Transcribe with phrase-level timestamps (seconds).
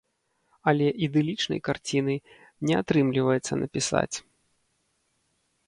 [0.69, 2.15] Але ідылічнай карціны
[2.69, 4.15] не атрымліваецца напісаць.